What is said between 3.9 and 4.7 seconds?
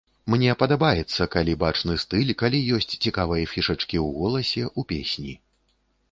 у голасе,